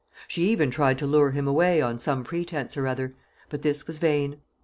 She 0.27 0.45
even 0.49 0.71
tried 0.71 0.97
to 0.97 1.05
lure 1.05 1.29
him 1.29 1.47
away 1.47 1.79
on 1.79 1.99
some 1.99 2.23
pretence 2.23 2.75
or 2.75 2.87
other; 2.87 3.13
but 3.49 3.61
this 3.61 3.85
was 3.85 3.99
vain. 3.99 4.41